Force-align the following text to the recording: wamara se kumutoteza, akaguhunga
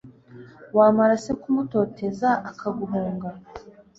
wamara 0.77 1.15
se 1.23 1.31
kumutoteza, 1.41 2.29
akaguhunga 2.49 3.29